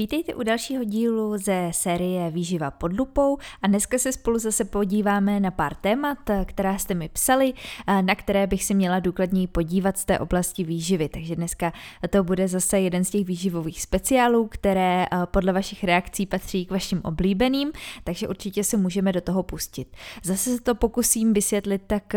[0.00, 5.40] Vítejte u dalšího dílu ze série Výživa pod lupou a dneska se spolu zase podíváme
[5.40, 7.52] na pár témat, která jste mi psali,
[8.00, 11.08] na které bych si měla důkladněji podívat z té oblasti výživy.
[11.08, 11.72] Takže dneska
[12.10, 17.00] to bude zase jeden z těch výživových speciálů, které podle vašich reakcí patří k vašim
[17.04, 17.72] oblíbeným,
[18.04, 19.96] takže určitě se můžeme do toho pustit.
[20.22, 22.12] Zase se to pokusím vysvětlit tak,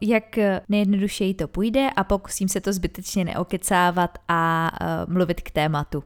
[0.00, 4.70] jak nejjednodušeji to půjde a pokusím se to zbytečně neokecávat a
[5.08, 6.04] mluvit k tématu.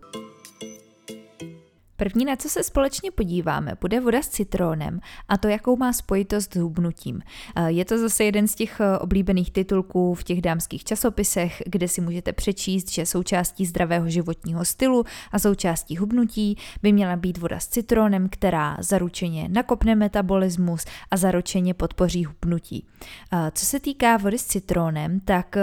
[1.98, 6.54] První, na co se společně podíváme, bude voda s citrónem a to, jakou má spojitost
[6.54, 7.22] s hubnutím.
[7.56, 11.88] Eh, je to zase jeden z těch eh, oblíbených titulků v těch dámských časopisech, kde
[11.88, 17.60] si můžete přečíst, že součástí zdravého životního stylu a součástí hubnutí by měla být voda
[17.60, 22.86] s citrónem, která zaručeně nakopne metabolismus a zaručeně podpoří hubnutí.
[23.32, 25.56] Eh, co se týká vody s citrónem, tak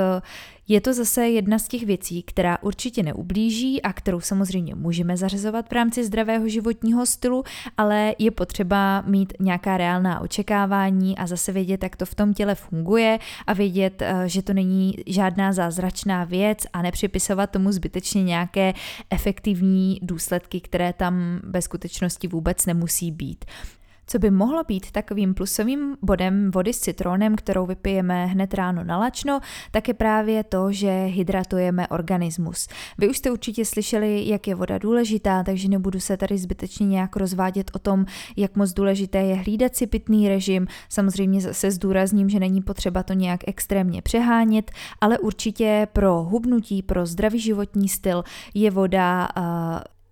[0.68, 5.70] je to zase jedna z těch věcí, která určitě neublíží a kterou samozřejmě můžeme zařazovat
[5.70, 7.44] v rámci zdravého životního stylu,
[7.78, 12.56] ale je potřeba mít nějaká reálná očekávání a zase vědět, jak to v tom těle
[12.56, 18.74] funguje a vědět, eh, že to není žádná zázračná věc a nepřipisovat tomu zbytečně nějaké
[19.10, 23.46] efektivní důsledky, které tam ve skutečnosti vůbec nemusí být.
[24.08, 28.98] Co by mohlo být takovým plusovým bodem vody s citronem, kterou vypijeme hned ráno na
[28.98, 29.40] lačno,
[29.72, 32.68] tak je právě to, že hydratujeme organismus.
[32.98, 37.16] Vy už jste určitě slyšeli, jak je voda důležitá, takže nebudu se tady zbytečně nějak
[37.16, 38.06] rozvádět o tom,
[38.38, 40.68] jak moc důležité je hlídat si pitný režim.
[40.90, 47.06] Samozřejmě se zdůrazním, že není potřeba to nějak extrémně přehánět, ale určitě pro hubnutí, pro
[47.06, 49.44] zdravý životní styl je voda uh,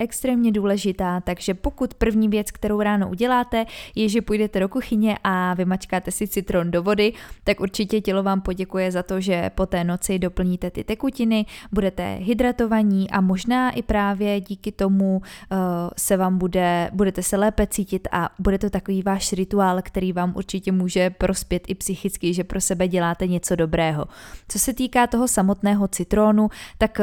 [0.03, 3.65] extrémně důležitá, takže pokud první věc, kterou ráno uděláte,
[3.95, 8.41] je, že půjdete do kuchyně a vymačkáte si citron do vody, tak určitě tělo vám
[8.41, 13.81] poděkuje za to, že po té noci doplníte ty tekutiny, budete hydratovaní a možná i
[13.81, 15.57] právě díky tomu uh,
[15.97, 20.33] se vám bude, budete se lépe cítit a bude to takový váš rituál, který vám
[20.35, 24.05] určitě může prospět i psychicky, že pro sebe děláte něco dobrého.
[24.47, 27.01] Co se týká toho samotného citronu, tak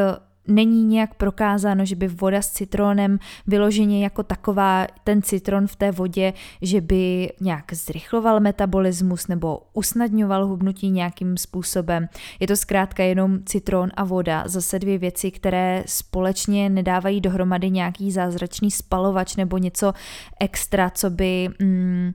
[0.48, 5.90] není nějak prokázáno, že by voda s citronem vyloženě jako taková, ten citron v té
[5.90, 12.08] vodě, že by nějak zrychloval metabolismus nebo usnadňoval hubnutí nějakým způsobem.
[12.40, 18.12] Je to zkrátka jenom citron a voda, zase dvě věci, které společně nedávají dohromady nějaký
[18.12, 19.92] zázračný spalovač nebo něco
[20.40, 21.48] extra, co by...
[21.58, 22.12] Mm,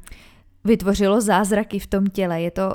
[0.66, 2.42] vytvořilo zázraky v tom těle.
[2.42, 2.74] Je to uh,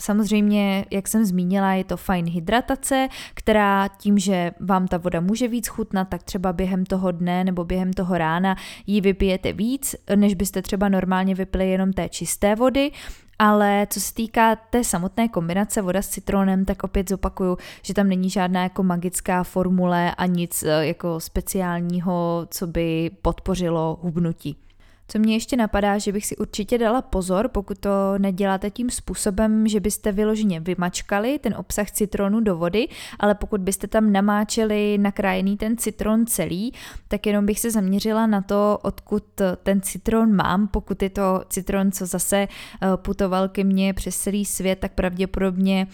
[0.00, 5.48] samozřejmě, jak jsem zmínila, je to fajn hydratace, která tím, že vám ta voda může
[5.48, 8.56] víc chutnat, tak třeba během toho dne nebo během toho rána
[8.86, 12.90] ji vypijete víc, než byste třeba normálně vypili jenom té čisté vody.
[13.38, 18.08] Ale co se týká té samotné kombinace voda s citronem, tak opět zopakuju, že tam
[18.08, 24.56] není žádná jako magická formule a nic eh, jako speciálního, co by podpořilo hubnutí.
[25.08, 29.68] Co mě ještě napadá, že bych si určitě dala pozor, pokud to neděláte tím způsobem,
[29.68, 35.56] že byste vyloženě vymačkali ten obsah citronu do vody, ale pokud byste tam namáčeli nakrájený
[35.56, 36.72] ten citron celý,
[37.08, 39.24] tak jenom bych se zaměřila na to, odkud
[39.62, 40.68] ten citron mám.
[40.68, 42.48] Pokud je to citron, co zase eh,
[42.96, 45.86] putoval ke mně přes celý svět, tak pravděpodobně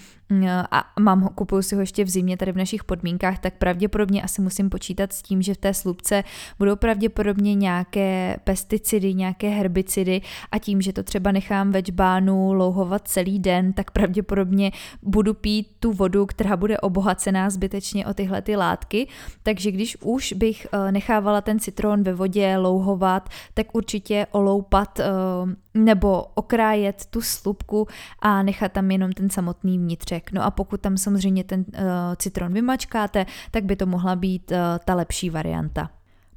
[0.71, 4.21] a mám ho, kupuju si ho ještě v zimě tady v našich podmínkách, tak pravděpodobně
[4.21, 6.23] asi musím počítat s tím, že v té slupce
[6.59, 13.07] budou pravděpodobně nějaké pesticidy, nějaké herbicidy a tím, že to třeba nechám ve čbánu louhovat
[13.07, 18.55] celý den, tak pravděpodobně budu pít tu vodu, která bude obohacená zbytečně o tyhle ty
[18.55, 19.07] látky.
[19.43, 25.05] Takže když už bych eh, nechávala ten citron ve vodě louhovat, tak určitě oloupat eh,
[25.73, 27.87] nebo okrájet tu slupku
[28.19, 30.31] a nechat tam jenom ten samotný vnitřek.
[30.31, 31.85] No a pokud tam samozřejmě ten uh,
[32.15, 35.89] citron vymačkáte, tak by to mohla být uh, ta lepší varianta.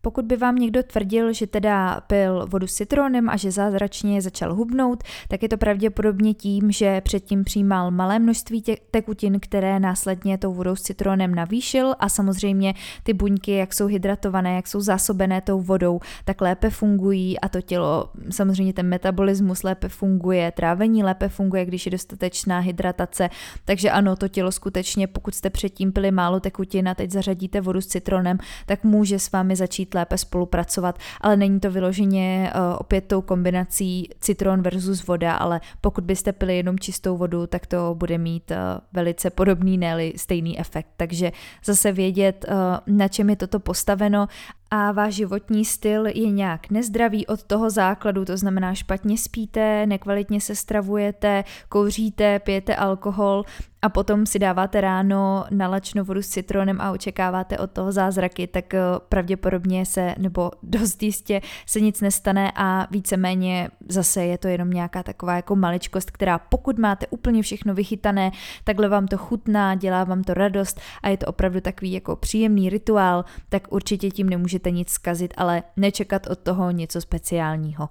[0.06, 4.55] Pokud by vám někdo tvrdil, že teda pil vodu s citronem a že zázračně začal
[4.55, 10.55] hubnout, tak je to pravděpodobně tím, že předtím přijímal malé množství tekutin, které následně tou
[10.55, 15.61] vodou s citronem navýšil a samozřejmě ty buňky, jak jsou hydratované, jak jsou zásobené tou
[15.61, 21.64] vodou, tak lépe fungují a to tělo, samozřejmě ten metabolismus lépe funguje, trávení lépe funguje,
[21.64, 23.29] když je dostatečná hydratace.
[23.64, 27.81] Takže ano, to tělo skutečně, pokud jste předtím pili málo tekutin a teď zařadíte vodu
[27.81, 33.00] s citronem, tak může s vámi začít lépe spolupracovat, ale není to vyloženě uh, opět
[33.00, 38.19] tou kombinací citron versus voda, ale pokud byste pili jenom čistou vodu, tak to bude
[38.19, 38.56] mít uh,
[38.93, 40.88] velice podobný, ne stejný efekt.
[40.96, 41.32] Takže
[41.64, 44.28] zase vědět, uh, na čem je toto postaveno
[44.71, 50.41] a váš životní styl je nějak nezdravý od toho základu, to znamená špatně spíte, nekvalitně
[50.41, 53.45] se stravujete, kouříte, pijete alkohol
[53.83, 58.75] a potom si dáváte ráno nalačnou vodu s citronem a očekáváte od toho zázraky, tak
[58.75, 64.71] eh, pravděpodobně se, nebo dost jistě se nic nestane a víceméně zase je to jenom
[64.71, 68.31] nějaká taková jako maličkost, která pokud máte úplně všechno vychytané,
[68.65, 72.71] takhle vám to chutná, dělá vám to radost a je to opravdu takový jako příjemný
[72.71, 77.88] rituál, tak určitě tím nemůžete nic zkazit, ale nečekat od toho něco speciálního.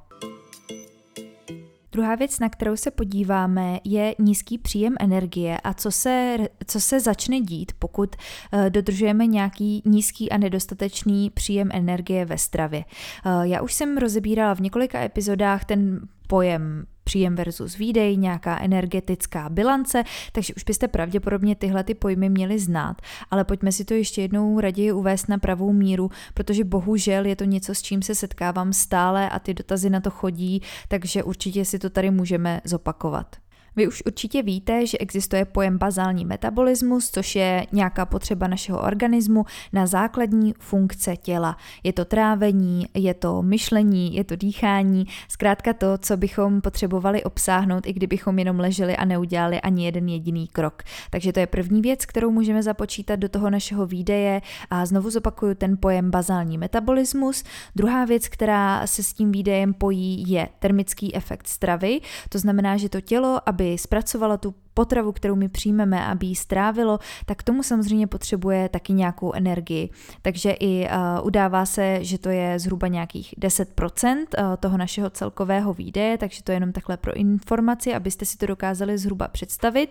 [1.95, 6.99] Druhá věc, na kterou se podíváme, je nízký příjem energie a co se, co se
[6.99, 12.85] začne dít, pokud uh, dodržujeme nějaký nízký a nedostatečný příjem energie ve stravě.
[13.25, 19.49] Uh, já už jsem rozebírala v několika epizodách ten pojem příjem versus výdej, nějaká energetická
[19.49, 23.01] bilance, takže už byste pravděpodobně tyhle ty pojmy měli znát.
[23.31, 27.43] Ale pojďme si to ještě jednou raději uvést na pravou míru, protože bohužel je to
[27.43, 31.79] něco, s čím se setkávám stále a ty dotazy na to chodí, takže určitě si
[31.79, 33.44] to tady můžeme zopakovat.
[33.75, 39.45] Vy už určitě víte, že existuje pojem bazální metabolismus, což je nějaká potřeba našeho organismu
[39.73, 41.57] na základní funkce těla.
[41.83, 47.87] Je to trávení, je to myšlení, je to dýchání, zkrátka to, co bychom potřebovali obsáhnout,
[47.87, 50.83] i kdybychom jenom leželi a neudělali ani jeden jediný krok.
[51.09, 55.55] Takže to je první věc, kterou můžeme započítat do toho našeho výdeje a znovu zopakuju
[55.55, 57.43] ten pojem bazální metabolismus.
[57.75, 62.01] Druhá věc, která se s tím výdejem pojí, je termický efekt stravy.
[62.29, 66.35] To znamená, že to tělo, aby aby zpracovala tu potravu, kterou my přijmeme, aby ji
[66.35, 69.89] strávilo, tak tomu samozřejmě potřebuje taky nějakou energii.
[70.21, 75.73] Takže i uh, udává se, že to je zhruba nějakých 10% uh, toho našeho celkového
[75.73, 79.89] výdeje, takže to je jenom takhle pro informaci, abyste si to dokázali zhruba představit.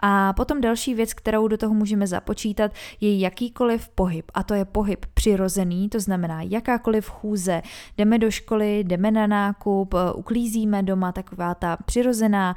[0.00, 4.30] A potom další věc, kterou do toho můžeme započítat, je jakýkoliv pohyb.
[4.34, 7.62] A to je pohyb přirozený, to znamená jakákoliv chůze.
[7.98, 12.56] Jdeme do školy, jdeme na nákup, uh, uklízíme doma, taková ta přirozená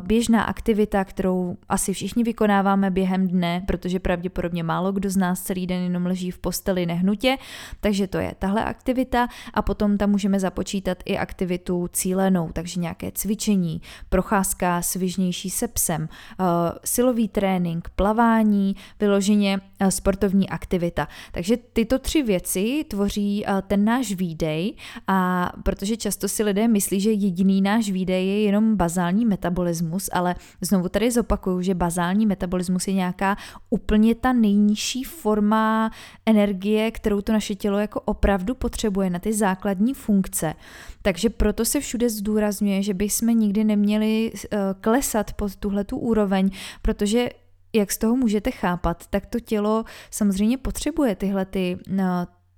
[0.00, 5.66] běžná aktivita, kterou asi všichni vykonáváme během dne, protože pravděpodobně málo kdo z nás celý
[5.66, 7.36] den jenom leží v posteli nehnutě,
[7.80, 13.10] takže to je tahle aktivita a potom tam můžeme započítat i aktivitu cílenou, takže nějaké
[13.14, 16.46] cvičení, procházka svižnější se psem, uh,
[16.84, 21.08] silový trénink, plavání, vyloženě uh, sportovní aktivita.
[21.32, 24.74] Takže tyto tři věci tvoří uh, ten náš výdej
[25.06, 30.34] a protože často si lidé myslí, že jediný náš výdej je jenom bazální metabolismus, ale
[30.60, 33.36] znovu tady zopakuju, že bazální metabolismus je nějaká
[33.70, 35.90] úplně ta nejnižší forma
[36.26, 40.54] energie, kterou to naše tělo jako opravdu potřebuje na ty základní funkce.
[41.02, 46.50] Takže proto se všude zdůrazňuje, že bychom nikdy neměli uh, klesat pod tuhle tu úroveň,
[46.82, 47.28] protože
[47.72, 51.98] jak z toho můžete chápat, tak to tělo samozřejmě potřebuje tyhle ty, uh,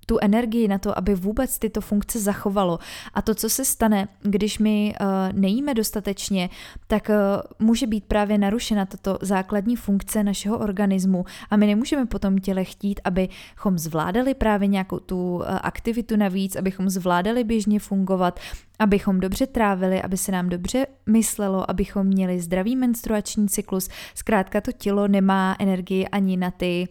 [0.09, 2.79] tu energii na to, aby vůbec tyto funkce zachovalo.
[3.13, 5.07] A to, co se stane, když my uh,
[5.39, 6.49] nejíme dostatečně,
[6.87, 7.15] tak uh,
[7.67, 12.99] může být právě narušena tato základní funkce našeho organismu a my nemůžeme potom těle chtít,
[13.03, 18.39] abychom zvládali právě nějakou tu uh, aktivitu navíc, abychom zvládali běžně fungovat,
[18.79, 23.89] abychom dobře trávili, aby se nám dobře myslelo, abychom měli zdravý menstruační cyklus.
[24.15, 26.87] Zkrátka to tělo nemá energii ani na ty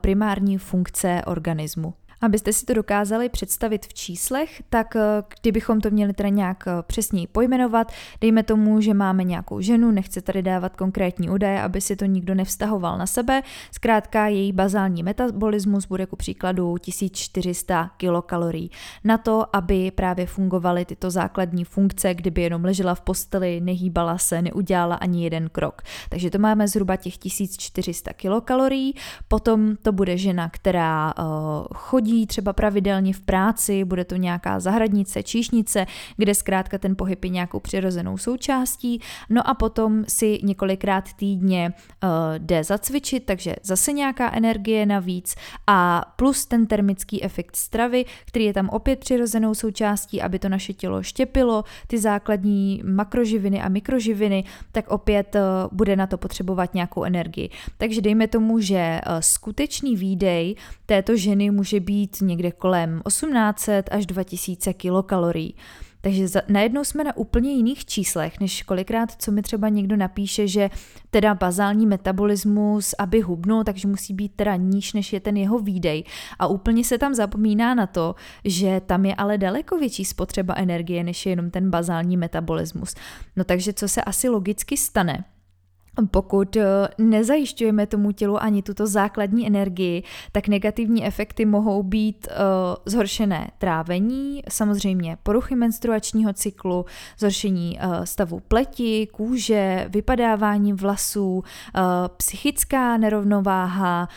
[0.00, 1.94] primární funkce organismu.
[2.22, 5.00] Abyste si to dokázali představit v číslech, tak eh,
[5.40, 10.22] kdybychom to měli teda nějak eh, přesněji pojmenovat, dejme tomu, že máme nějakou ženu, nechce
[10.22, 15.86] tady dávat konkrétní údaje, aby si to nikdo nevztahoval na sebe, zkrátka její bazální metabolismus
[15.86, 18.70] bude ku příkladu 1400 kilokalorií.
[19.04, 24.42] Na to, aby právě fungovaly tyto základní funkce, kdyby jenom ležela v posteli, nehýbala se,
[24.42, 25.82] neudělala ani jeden krok.
[26.08, 28.94] Takže to máme zhruba těch 1400 kilokalorií,
[29.28, 31.24] potom to bude žena, která uh,
[31.74, 37.24] chodí chodí třeba pravidelně v práci, bude to nějaká zahradnice, číšnice, kde zkrátka ten pohyb
[37.24, 39.00] je nějakou přirozenou součástí,
[39.30, 45.34] no a potom si několikrát týdně uh, jde zacvičit, takže zase nějaká energie navíc
[45.66, 50.72] a plus ten termický efekt stravy, který je tam opět přirozenou součástí, aby to naše
[50.72, 55.40] tělo štěpilo, ty základní makroživiny a mikroživiny, tak opět uh,
[55.72, 57.50] bude na to potřebovat nějakou energii.
[57.78, 60.54] Takže dejme tomu, že uh, skutečný výdej
[60.86, 65.54] této ženy může být být někde kolem 1800 až 2000 kilokalorií.
[66.00, 70.70] Takže najednou jsme na úplně jiných číslech, než kolikrát, co mi třeba někdo napíše, že
[71.10, 76.04] teda bazální metabolismus, aby hubnul, takže musí být teda níž, než je ten jeho výdej.
[76.38, 81.04] A úplně se tam zapomíná na to, že tam je ale daleko větší spotřeba energie,
[81.04, 82.94] než je jenom ten bazální metabolismus.
[83.36, 85.24] No takže co se asi logicky stane?
[86.10, 86.64] Pokud eh,
[86.98, 92.36] nezajišťujeme tomu tělu ani tuto základní energii, tak negativní efekty mohou být uh,
[92.86, 96.84] zhoršené trávení, samozřejmě poruchy menstruačního cyklu,
[97.18, 101.44] zhoršení uh, stavu pleti, kůže, vypadávání vlasů,
[102.16, 104.08] psychická nerovnováha,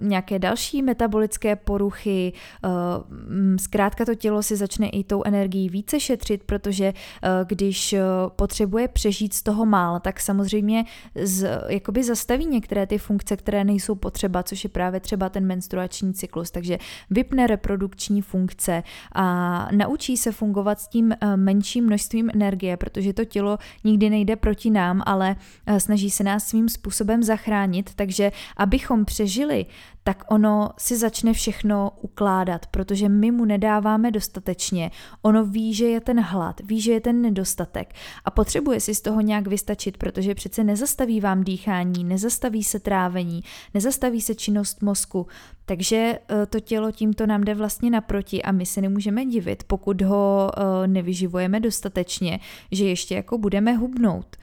[0.00, 2.32] nějaké další metabolické poruchy.
[2.64, 2.70] Uh,
[3.56, 6.92] zkrátka to tělo si začne i tou energií více šetřit, protože
[7.44, 7.94] když
[8.36, 10.84] potřebuje přežít z toho mála, tak samozřejmě
[11.14, 16.14] z, jakoby zastaví některé ty funkce, které nejsou potřeba, což je právě třeba ten menstruační
[16.14, 16.50] cyklus.
[16.50, 16.78] Takže
[17.10, 18.82] vypne reprodukční funkce
[19.12, 24.36] a naučí se fungovat s tím eh, menším množstvím energie, protože to tělo nikdy nejde
[24.36, 27.90] proti nám, ale eh, snaží se nás svým způsobem zachránit.
[27.94, 29.66] Takže abychom přežili,
[30.04, 34.90] tak ono si začne všechno ukládat, protože my mu nedáváme dostatečně.
[35.22, 37.94] Ono ví, že je ten hlad, ví, že je ten nedostatek
[38.24, 43.40] a potřebuje si z toho nějak vystačit, protože přece nezastaví vám dýchání, nezastaví se trávení,
[43.74, 45.26] nezastaví se činnost mozku.
[45.66, 50.02] Takže eh, to tělo tímto nám jde vlastně naproti a my se nemůžeme divit, pokud
[50.02, 52.40] ho eh, nevyživujeme dostatečně,
[52.72, 54.36] že ještě jako budeme hubnout.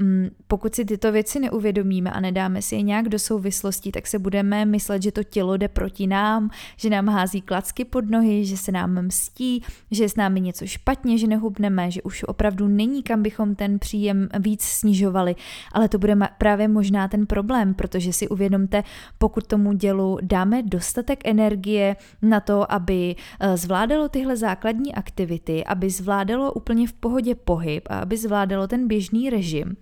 [0.00, 4.18] Mm, pokud si tyto věci neuvědomíme a nedáme si je nějak do souvislostí, tak se
[4.18, 8.56] budeme myslet, že to tělo jde proti nám, že nám hází klacky pod nohy, že
[8.56, 13.02] se nám mstí, že je s námi něco špatně, že nehubneme, že už opravdu není
[13.02, 15.36] kam bychom ten příjem víc snižovali.
[15.72, 18.82] Ale to bude právě možná ten problém, protože si uvědomte,
[19.18, 25.90] pokud tomu dělu dáme dostatek energie na to, aby eh, zvládalo tyhle základní aktivity, aby
[25.90, 29.76] zvládalo úplně v pohodě pohyb a aby zvládalo ten běžný režim,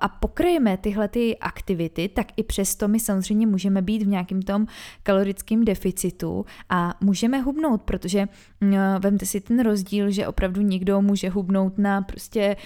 [0.00, 4.66] a pokryjeme tyhle ty aktivity, tak i přesto my samozřejmě můžeme být v nějakém tom
[5.02, 8.26] kalorickém deficitu a můžeme hubnout, protože
[8.60, 12.56] mm, eh, vemte si ten rozdíl, že opravdu někdo může hubnout na prostě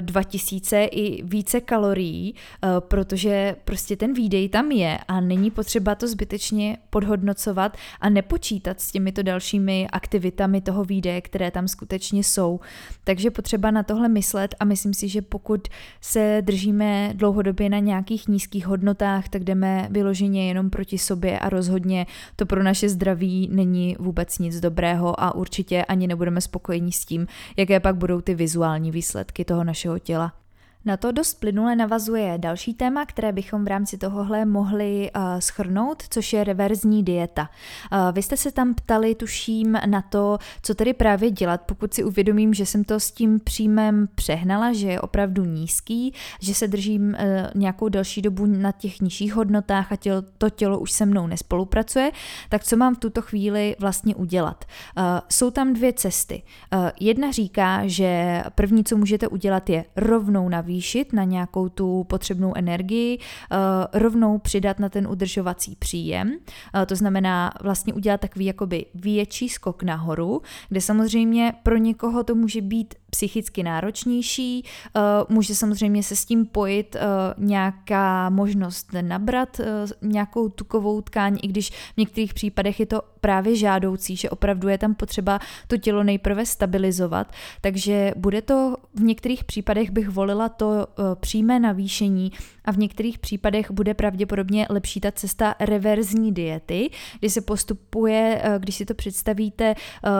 [0.00, 2.34] 2000 eh, i více kalorií,
[2.78, 8.92] protože prostě ten výdej tam je a není potřeba to zbytečně podhodnocovat a nepočítat s
[8.92, 12.60] těmito dalšími aktivitami toho výdeje, které tam skutečně jsou.
[13.04, 15.68] Takže potřeba na tohle myslet a myslím si, že pokud
[16.00, 22.06] se držíme dlouhodobě na nějakých nízkých hodnotách, tak jdeme vyloženě jenom proti sobě a rozhodně
[22.36, 27.26] to pro naše zdraví není vůbec nic dobrého a určitě ani nebudeme spokojení s tím,
[27.56, 30.43] jaké pak budou ty vizuální výsledky toho našeho těla.
[30.86, 36.02] Na to dost plynule navazuje další téma, které bychom v rámci tohohle mohli uh, schrnout,
[36.10, 37.50] což je reverzní dieta.
[37.92, 42.04] Uh, vy jste se tam ptali, tuším, na to, co tedy právě dělat, pokud si
[42.04, 47.08] uvědomím, že jsem to s tím příjmem přehnala, že je opravdu nízký, že se držím
[47.08, 47.16] uh,
[47.54, 52.10] nějakou další dobu na těch nižších hodnotách a tělo, to tělo už se mnou nespolupracuje,
[52.48, 54.64] tak co mám v tuto chvíli vlastně udělat?
[54.96, 56.42] Uh, jsou tam dvě cesty.
[56.72, 62.04] Uh, jedna říká, že první, co můžete udělat, je rovnou navýšit navýšit na nějakou tu
[62.04, 63.56] potřebnou energii, eh,
[63.98, 66.38] rovnou přidat na ten udržovací příjem.
[66.74, 72.34] Eh, to znamená vlastně udělat takový jakoby větší skok nahoru, kde samozřejmě pro někoho to
[72.34, 76.96] může být psychicky náročnější, eh, může samozřejmě se s tím pojit
[77.38, 79.60] nějaká možnost nabrat
[80.02, 84.78] nějakou tukovou tkáň, i když v některých případech je to právě žádoucí, že opravdu je
[84.78, 90.63] tam potřeba to tělo nejprve stabilizovat, takže bude to v některých případech bych volila to
[90.64, 92.32] to eh, přímé navýšení
[92.64, 96.90] a v některých případech bude pravděpodobně lepší ta cesta reverzní diety,
[97.20, 100.10] kdy se postupuje, eh, když si to představíte, eh,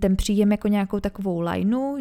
[0.00, 1.98] ten příjem jako nějakou takovou lineu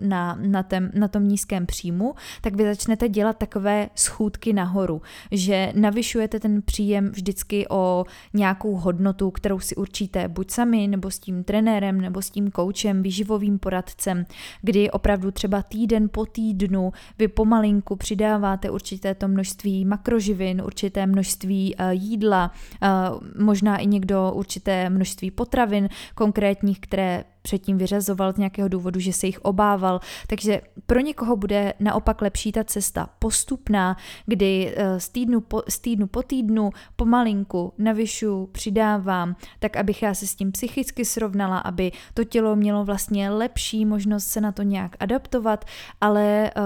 [0.00, 5.72] na, na, tém, na tom nízkém příjmu, tak vy začnete dělat takové schůdky nahoru, že
[5.74, 11.44] navyšujete ten příjem vždycky o nějakou hodnotu, kterou si určíte buď sami, nebo s tím
[11.44, 14.26] trenérem, nebo s tím koučem, výživovým poradcem,
[14.62, 21.74] kdy opravdu třeba týden po týdnu vy pomalinku přidáváte určité to množství makroživin, určité množství
[21.74, 22.50] uh, jídla,
[22.82, 29.12] uh, možná i někdo určité množství potravin konkrétních, které předtím vyřazoval z nějakého důvodu, že
[29.12, 30.00] se jich obával.
[30.26, 35.78] Takže pro někoho bude naopak lepší ta cesta postupná, kdy eh, z týdnu po, z
[35.78, 41.92] týdnu, po týdnu pomalinku navyšu, přidávám, tak abych já se s tím psychicky srovnala, aby
[42.14, 45.64] to tělo mělo vlastně lepší možnost se na to nějak adaptovat,
[46.00, 46.62] ale uh,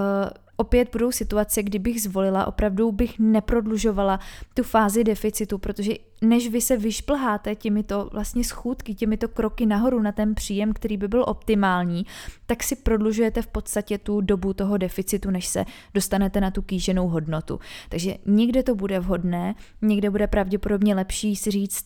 [0.57, 4.19] opět budou situace, kdybych zvolila, opravdu bych neprodlužovala
[4.53, 10.11] tu fázi deficitu, protože než vy se vyšplháte těmito vlastně schůdky, těmito kroky nahoru na
[10.11, 12.05] ten příjem, který by byl optimální,
[12.45, 17.07] tak si prodlužujete v podstatě tu dobu toho deficitu, než se dostanete na tu kýženou
[17.07, 17.59] hodnotu.
[17.89, 21.85] Takže někde to bude vhodné, někde bude pravděpodobně lepší si říct,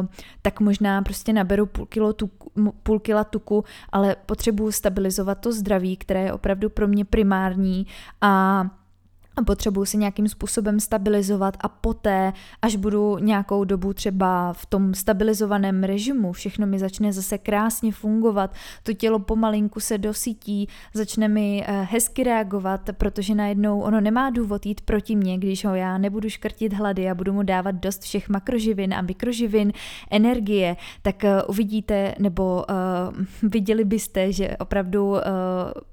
[0.00, 0.06] uh,
[0.42, 5.96] tak možná prostě naberu půl, kilo tuku, půl kila tuku, ale potřebuju stabilizovat to zdraví,
[5.96, 7.86] které je opravdu pro mě primární
[8.20, 8.64] a
[9.44, 15.84] potřebuju se nějakým způsobem stabilizovat a poté, až budu nějakou dobu třeba v tom stabilizovaném
[15.84, 21.86] režimu, všechno mi začne zase krásně fungovat, to tělo pomalinku se dosytí, začne mi eh,
[21.90, 26.72] hezky reagovat, protože najednou ono nemá důvod jít proti mně, když ho já nebudu škrtit
[26.72, 29.72] hlady a budu mu dávat dost všech makroživin a mikroživin,
[30.10, 35.18] energie, tak eh, uvidíte nebo uh, viděli byste, že opravdu uh,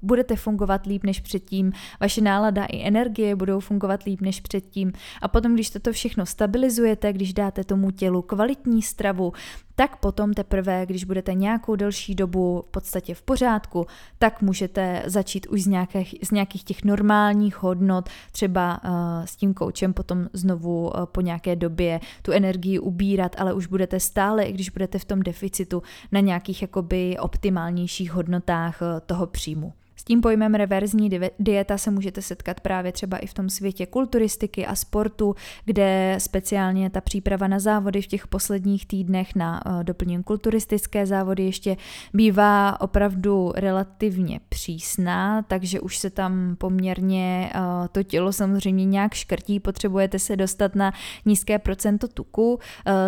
[0.02, 4.92] budete fungovat líp než předtím, vaše nálada i energie budou fungovat líp než předtím.
[5.22, 9.32] A potom, když toto všechno stabilizujete, když dáte tomu tělu kvalitní stravu,
[9.76, 13.86] tak potom teprve, když budete nějakou delší dobu v podstatě v pořádku,
[14.18, 18.90] tak můžete začít už z nějakých, z nějakých těch normálních hodnot, třeba uh,
[19.24, 24.00] s tím koučem potom znovu uh, po nějaké době tu energii ubírat, ale už budete
[24.00, 29.72] stále, i když budete v tom deficitu, na nějakých jakoby optimálnějších hodnotách uh, toho příjmu
[30.08, 34.74] tím pojmem reverzní dieta se můžete setkat právě třeba i v tom světě kulturistiky a
[34.74, 35.34] sportu,
[35.64, 41.42] kde speciálně ta příprava na závody v těch posledních týdnech na uh, doplnění kulturistické závody
[41.42, 41.76] ještě
[42.14, 49.60] bývá opravdu relativně přísná, takže už se tam poměrně uh, to tělo samozřejmě nějak škrtí,
[49.60, 50.92] potřebujete se dostat na
[51.24, 52.60] nízké procento tuku, uh,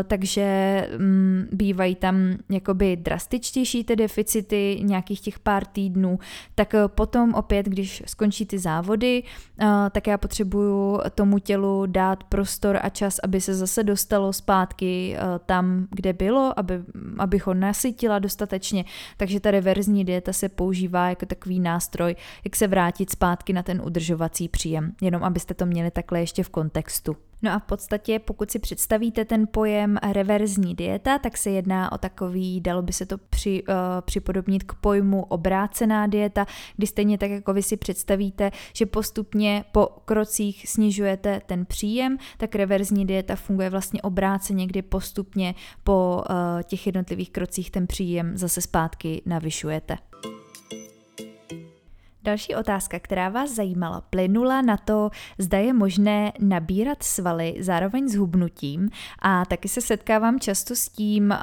[0.04, 6.18] takže um, bývají tam jakoby drastičtější ty deficity nějakých těch pár týdnů,
[6.54, 9.22] tak potom opět, když skončí ty závody,
[9.60, 15.16] eh, tak já potřebuju tomu tělu dát prostor a čas, aby se zase dostalo zpátky
[15.16, 16.82] eh, tam, kde bylo, aby,
[17.18, 18.84] abych ho nasytila dostatečně.
[19.16, 23.82] Takže ta reverzní dieta se používá jako takový nástroj, jak se vrátit zpátky na ten
[23.84, 24.92] udržovací příjem.
[25.02, 27.16] Jenom abyste to měli takhle ještě v kontextu.
[27.42, 31.98] No a v podstatě, pokud si představíte ten pojem reverzní dieta, tak se jedná o
[31.98, 37.30] takový, dalo by se to při, uh, připodobnit k pojmu obrácená dieta, kdy stejně tak,
[37.30, 43.70] jako vy si představíte, že postupně po krocích snižujete ten příjem, tak reverzní dieta funguje
[43.70, 45.54] vlastně obráceně, kdy postupně
[45.84, 49.98] po uh, těch jednotlivých krocích ten příjem zase zpátky navyšujete.
[52.22, 58.14] Další otázka, která vás zajímala, plynula na to, zda je možné nabírat svaly zároveň s
[58.14, 58.90] hubnutím
[59.22, 61.36] a taky se setkávám často s tím uh,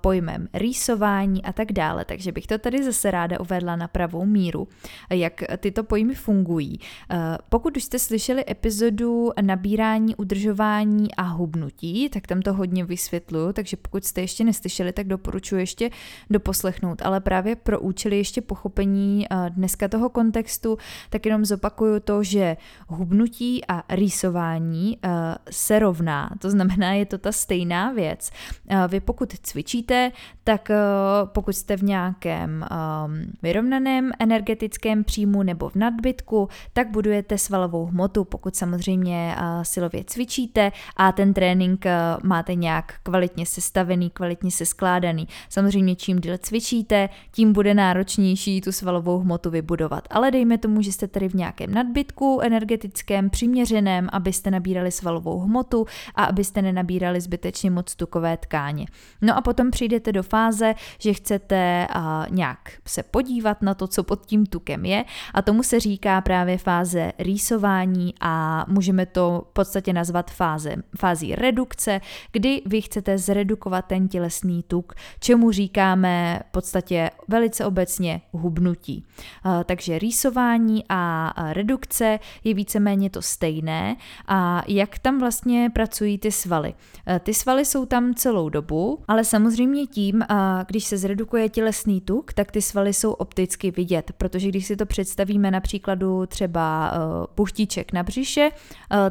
[0.00, 4.68] pojmem rýsování a tak dále, takže bych to tady zase ráda uvedla na pravou míru,
[5.10, 6.78] jak tyto pojmy fungují.
[6.80, 13.52] Uh, pokud už jste slyšeli epizodu nabírání, udržování a hubnutí, tak tam to hodně vysvětluju,
[13.52, 15.90] takže pokud jste ještě neslyšeli, tak doporučuji ještě
[16.30, 20.78] doposlechnout, ale právě pro účely ještě pochopení uh, dneska toho kontextu,
[21.10, 22.56] tak jenom zopakuju to, že
[22.88, 25.10] hubnutí a rýsování uh,
[25.50, 28.30] se rovná, to znamená, je to ta stejná věc.
[28.70, 30.12] Uh, vy pokud cvičíte,
[30.44, 37.38] tak uh, pokud jste v nějakém um, vyrovnaném energetickém příjmu nebo v nadbytku, tak budujete
[37.38, 44.10] svalovou hmotu, pokud samozřejmě uh, silově cvičíte a ten trénink uh, máte nějak kvalitně sestavený,
[44.10, 45.28] kvalitně se skládaný.
[45.48, 50.92] Samozřejmě čím díl cvičíte, tím bude náročnější tu svalovou hmotu vybudovat ale dejme tomu, že
[50.92, 57.70] jste tady v nějakém nadbytku energetickém, přiměřeném, abyste nabírali svalovou hmotu a abyste nenabírali zbytečně
[57.70, 58.86] moc tukové tkáně.
[59.22, 64.04] No a potom přijdete do fáze, že chcete uh, nějak se podívat na to, co
[64.04, 69.52] pod tím tukem je a tomu se říká právě fáze rýsování a můžeme to v
[69.52, 72.00] podstatě nazvat fáze, fází redukce,
[72.32, 79.04] kdy vy chcete zredukovat ten tělesný tuk, čemu říkáme v podstatě velice obecně hubnutí.
[79.44, 86.32] Uh, takže rýsování a redukce je víceméně to stejné a jak tam vlastně pracují ty
[86.32, 86.74] svaly.
[87.08, 90.24] E, ty svaly jsou tam celou dobu, ale samozřejmě tím,
[90.66, 94.86] když se zredukuje tělesný tuk, tak ty svaly jsou opticky vidět, protože když si to
[94.86, 96.98] představíme na příkladu třeba e,
[97.34, 98.50] puštíček na břiše, e,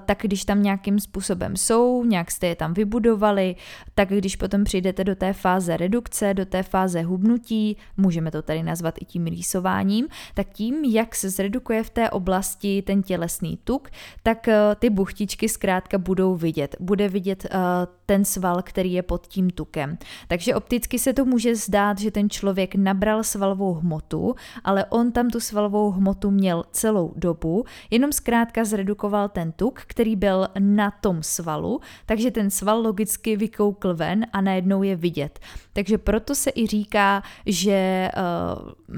[0.06, 3.56] tak když tam nějakým způsobem jsou, nějak jste je tam vybudovali,
[3.96, 8.64] tak když potom přijdete do té fáze redukce, do té fáze hubnutí, můžeme to tady
[8.64, 13.90] nazvat i tím rýsováním, tak tím, jak se zredukuje v té oblasti ten tělesný tuk,
[14.24, 16.76] tak eh, ty buchtičky zkrátka budou vidět.
[16.80, 17.60] Bude vidět uh,
[18.06, 19.98] ten sval, který je pod tím tukem.
[20.28, 25.30] Takže opticky se to může zdát, že ten člověk nabral svalovou hmotu, ale on tam
[25.30, 31.24] tu svalovou hmotu měl celou dobu, jenom zkrátka zredukoval ten tuk, který byl na tom
[31.24, 35.40] svalu, takže ten sval logicky vykoukl ven a najednou je vidět.
[35.74, 38.98] Takže proto se i říká, že uh,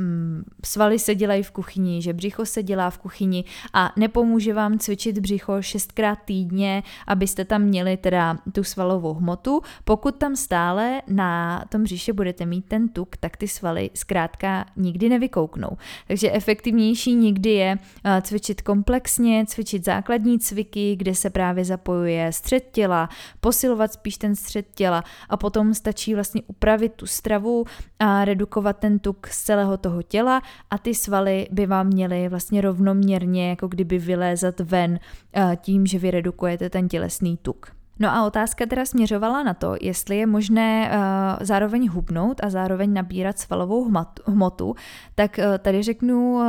[0.65, 3.43] svaly se dělají v kuchyni, že břicho se dělá v kuchyni
[3.73, 9.61] a nepomůže vám cvičit břicho šestkrát týdně, abyste tam měli teda tu svalovou svalovou hmotu.
[9.83, 15.09] Pokud tam stále na tom břiše budete mít ten tuk, tak ty svaly zkrátka nikdy
[15.09, 15.77] nevykouknou.
[16.07, 22.69] Takže efektivnější nikdy je eh, cvičit komplexně, cvičit základní cviky, kde se právě zapojuje střed
[22.71, 27.65] těla, posilovat spíš ten střed těla a potom stačí vlastně upravit tu stravu
[27.99, 32.61] a redukovat ten tuk z celého toho těla a ty svaly by vám měly vlastně
[32.61, 34.99] rovnoměrně jako kdyby vylézat ven
[35.33, 37.76] eh, tím, že vy redukujete ten tělesný tuk.
[37.99, 40.97] No a otázka teda směřovala na to, jestli je možné uh,
[41.41, 43.91] zároveň hubnout a zároveň nabírat svalovou
[44.25, 44.75] hmotu,
[45.15, 46.45] tak uh, tady řeknu, uh,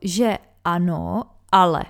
[0.00, 1.84] že ano, ale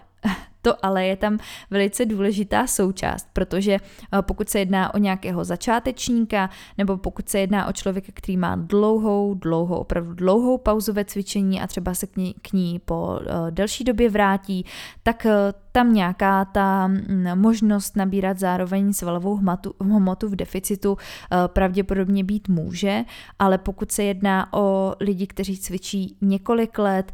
[0.65, 1.39] to ale je tam
[1.71, 7.67] velice důležitá součást, protože eh, pokud se jedná o nějakého začátečníka nebo pokud se jedná
[7.67, 12.17] o člověka, který má dlouhou, dlouhou, opravdu dlouhou pauzu ve cvičení a třeba se k
[12.17, 14.65] ní, k ní po uh, delší době vrátí,
[15.03, 15.31] tak uh,
[15.73, 20.97] tam nějaká ta mm, možnost nabírat zároveň svalovou hmotu, hmotu v deficitu
[21.47, 23.05] pravděpodobně být může,
[23.39, 27.13] ale pokud se jedná o lidi, kteří cvičí několik let,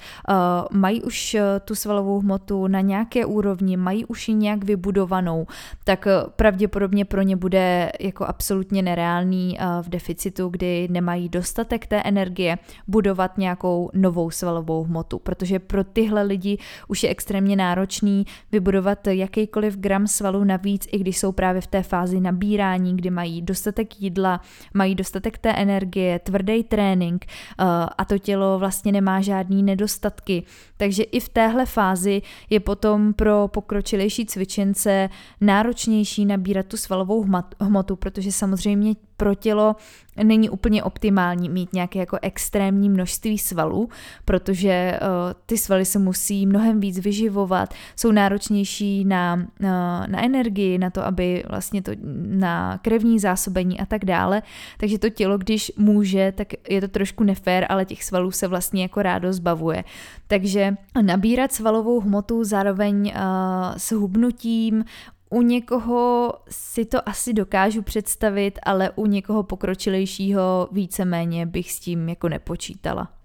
[0.73, 5.47] mají už tu svalovou hmotu na nějaké úrovni, úrovni, mají už ji nějak vybudovanou,
[5.85, 11.87] tak eh, pravděpodobně pro ně bude jako absolutně nereálný eh, v deficitu, kdy nemají dostatek
[11.87, 18.27] té energie budovat nějakou novou svalovou hmotu, protože pro tyhle lidi už je extrémně náročný
[18.53, 23.43] vybudovat jakýkoliv gram svalu navíc, i když jsou právě v té fázi nabírání, kdy mají
[23.43, 24.41] dostatek jídla,
[24.75, 27.65] mají dostatek té energie, tvrdý trénink eh,
[27.99, 30.43] a to tělo vlastně nemá žádný nedostatky.
[30.77, 35.09] Takže i v téhle fázi je potom pro pro pokročilejší cvičence
[35.41, 37.27] náročnější nabírat tu svalovou
[37.61, 39.77] hmotu, protože samozřejmě pro tělo
[40.23, 43.89] není úplně optimální mít nějaké jako extrémní množství svalů,
[44.25, 45.09] protože uh,
[45.47, 49.67] ty svaly se musí mnohem víc vyživovat, jsou náročnější na, uh,
[50.07, 51.93] na energii, na to, aby vlastně to
[52.27, 54.43] na krevní zásobení a tak dále.
[54.79, 58.83] Takže to tělo, když může, tak je to trošku nefér, ale těch svalů se vlastně
[58.83, 59.85] jako rádo zbavuje.
[60.27, 64.85] Takže nabírat svalovou hmotu zároveň uh, s hubnutím,
[65.31, 72.09] u někoho si to asi dokážu představit, ale u někoho pokročilejšího víceméně bych s tím
[72.09, 73.20] jako nepočítala.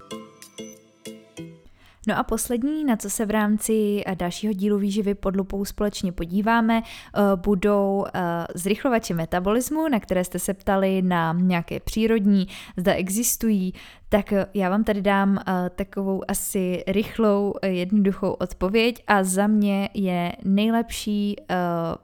[2.07, 6.11] No a poslední, na co se v rámci eh, dalšího dílu výživy pod lupou společně
[6.11, 8.21] podíváme, eh, budou eh,
[8.55, 13.73] zrychlovače metabolismu, na které jste se ptali na nějaké přírodní, zda existují,
[14.09, 15.39] tak já vám tady dám
[15.75, 21.35] takovou asi rychlou, jednoduchou odpověď a za mě je nejlepší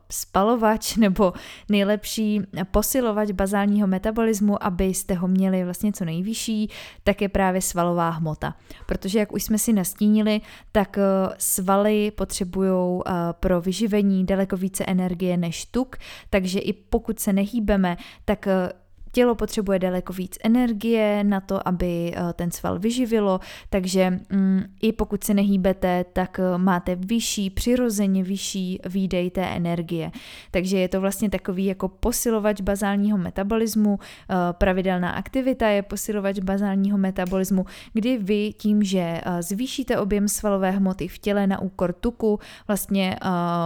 [0.10, 1.34] spalovač nebo
[1.70, 6.70] nejlepší posilovač bazálního metabolismu, abyste ho měli vlastně co nejvyšší,
[7.04, 8.56] tak je právě svalová hmota.
[8.86, 11.02] Protože jak už jsme si nastínili, tak eh,
[11.38, 15.96] svaly potřebují eh, pro vyživení daleko více energie než tuk,
[16.30, 18.72] takže i pokud se nehýbeme, tak eh,
[19.12, 24.94] Tělo potřebuje daleko víc energie na to, aby eh, ten sval vyživilo, takže mm, i
[24.94, 30.12] pokud se nehýbete, tak eh, máte vyšší, přirozeně vyšší výdej té energie.
[30.52, 36.98] Takže je to vlastně takový jako posilovač bazálního metabolismu, eh, pravidelná aktivita je posilovač bazálního
[36.98, 43.16] metabolismu, kdy vy tím, že zvýšíte objem svalové hmoty v těle na úkor tuku, vlastně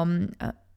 [0.03, 0.27] um,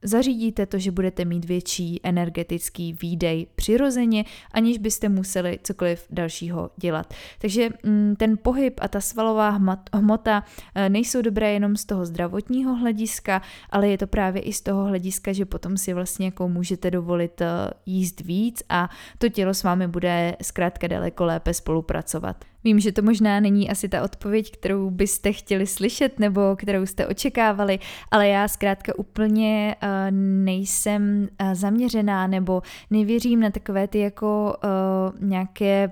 [0.02, 7.14] Zařídíte to, že budete mít větší energetický výdej přirozeně, aniž byste museli cokoliv dalšího dělat.
[7.38, 9.60] Takže mm, ten pohyb a ta svalová
[9.94, 14.60] hmota eh, nejsou dobré jenom z toho zdravotního hlediska, ale je to právě i z
[14.60, 17.46] toho hlediska, že potom si vlastně jako můžete dovolit eh,
[17.86, 22.44] jíst víc a to tělo s vámi bude zkrátka daleko lépe spolupracovat.
[22.64, 27.06] Vím, že to možná není asi ta odpověď, kterou byste chtěli slyšet nebo kterou jste
[27.06, 27.78] očekávali,
[28.10, 29.88] ale já zkrátka úplně uh,
[30.44, 35.90] nejsem uh, zaměřená nebo nevěřím na takové ty jako uh, nějaké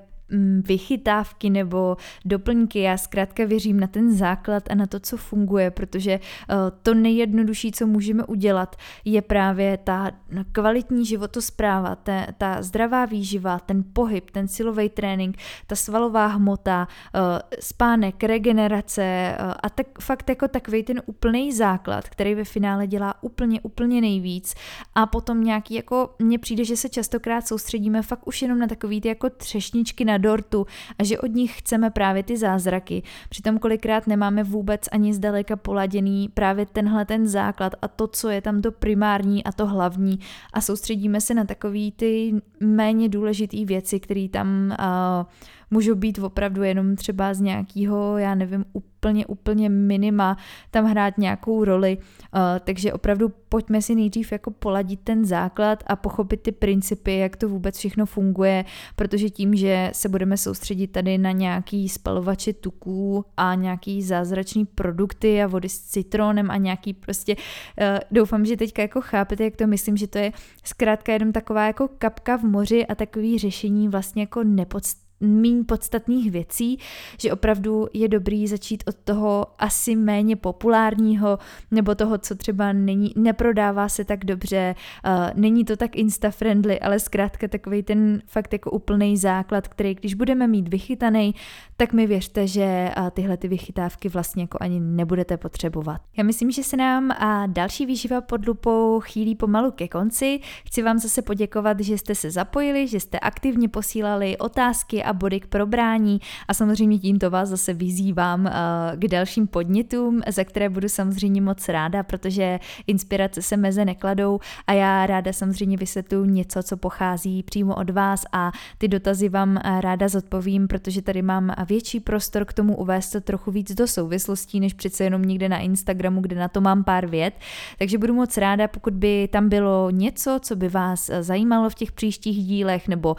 [0.60, 2.80] vychytávky nebo doplňky.
[2.80, 7.72] Já zkrátka věřím na ten základ a na to, co funguje, protože eh, to nejjednodušší,
[7.72, 10.10] co můžeme udělat, je právě ta
[10.52, 15.36] kvalitní životospráva, ta, ta zdravá výživa, ten pohyb, ten silový trénink,
[15.66, 17.20] ta svalová hmota, eh,
[17.60, 23.14] spánek, regenerace eh, a tak fakt jako takový ten úplný základ, který ve finále dělá
[23.22, 24.54] úplně, úplně nejvíc
[24.94, 29.00] a potom nějaký jako, mně přijde, že se častokrát soustředíme fakt už jenom na takový
[29.00, 30.66] ty jako třešničky na dortu
[30.98, 33.02] a že od nich chceme právě ty zázraky.
[33.28, 38.40] Přitom kolikrát nemáme vůbec ani zdaleka poladěný právě tenhle ten základ a to, co je
[38.40, 40.18] tam to primární a to hlavní
[40.52, 45.26] a soustředíme se na takový ty méně důležitý věci, které tam uh,
[45.70, 50.36] můžou být opravdu jenom třeba z nějakého, já nevím, úplně, úplně minima
[50.70, 55.96] tam hrát nějakou roli, uh, takže opravdu pojďme si nejdřív jako poladit ten základ a
[55.96, 58.64] pochopit ty principy, jak to vůbec všechno funguje,
[58.96, 65.42] protože tím, že se budeme soustředit tady na nějaký spalovače tuků a nějaký zázračný produkty
[65.42, 69.66] a vody s citronem a nějaký prostě, uh, doufám, že teďka jako chápete, jak to
[69.66, 70.32] myslím, že to je
[70.64, 76.30] zkrátka jenom taková jako kapka v moři a takový řešení vlastně jako nepodstatné méně podstatných
[76.30, 76.78] věcí,
[77.20, 81.38] že opravdu je dobrý začít od toho asi méně populárního,
[81.70, 84.74] nebo toho, co třeba není, neprodává se tak dobře,
[85.06, 90.14] uh, není to tak insta-friendly, ale zkrátka takový ten fakt jako úplný základ, který když
[90.14, 91.34] budeme mít vychytaný,
[91.76, 96.00] tak mi věřte, že uh, tyhle ty vychytávky vlastně jako ani nebudete potřebovat.
[96.16, 100.40] Já myslím, že se nám a další výživa pod lupou chýlí pomalu ke konci.
[100.66, 105.40] Chci vám zase poděkovat, že jste se zapojili, že jste aktivně posílali otázky a body
[105.40, 108.52] k probrání a samozřejmě tímto vás zase vyzývám eh,
[108.96, 114.72] k dalším podnětům, za které budu samozřejmě moc ráda, protože inspirace se meze nekladou a
[114.72, 119.80] já ráda samozřejmě vysvětluji něco, co pochází přímo od vás a ty dotazy vám eh,
[119.80, 124.60] ráda zodpovím, protože tady mám větší prostor k tomu uvést to trochu víc do souvislostí,
[124.60, 127.34] než přece jenom někde na Instagramu, kde na to mám pár vět.
[127.78, 131.74] Takže budu moc ráda, pokud by tam bylo něco, co by vás eh, zajímalo v
[131.74, 133.16] těch příštích dílech, nebo uh,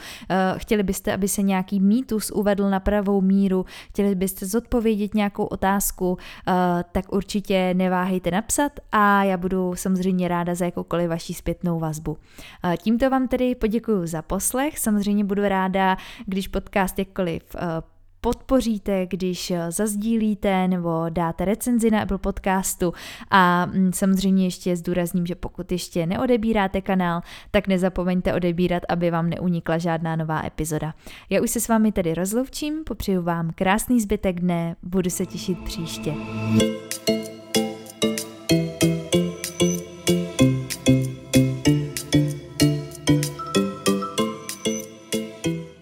[0.57, 6.17] chtěli byste, aby se nějaký mýtus uvedl na pravou míru, chtěli byste zodpovědět nějakou otázku,
[6.47, 6.53] eh,
[6.91, 12.17] tak určitě neváhejte napsat a já budu samozřejmě ráda za jakoukoliv vaší zpětnou vazbu.
[12.65, 19.07] Eh, tímto vám tedy poděkuji za poslech, samozřejmě budu ráda, když podcast jakkoliv eh, podpoříte,
[19.09, 22.93] když eh, zazdílíte nebo dáte recenzi na Apple podcastu
[23.31, 29.29] a mm, samozřejmě ještě zdůrazním, že pokud ještě neodebíráte kanál, tak nezapomeňte odebírat, aby vám
[29.29, 30.93] neunikla žádná nová epizoda.
[31.29, 35.59] Já už se s vámi tedy rozloučím, popřeju vám krásný zbytek dne, budu se těšit
[35.59, 36.13] příště.